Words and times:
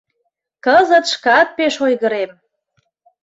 Кызыт 0.65 1.05
шкат 1.13 1.47
пеш 1.57 1.75
ойгырем. 1.85 2.31